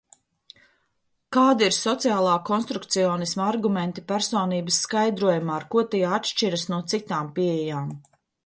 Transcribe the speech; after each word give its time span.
Kādi 1.35 1.65
ir 1.67 1.75
sociālā 1.79 2.31
konstrukcionisma 2.47 3.45
argumenti 3.51 4.05
personības 4.13 4.81
skaidrojumā, 4.87 5.55
ar 5.61 5.69
ko 5.77 5.87
tie 5.93 6.03
atšķiras 6.19 6.69
no 6.75 6.85
citām 6.95 7.31
pieejām? 7.39 7.97